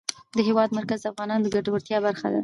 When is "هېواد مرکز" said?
0.47-0.99